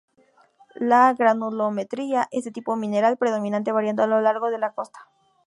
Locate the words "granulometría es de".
1.13-2.49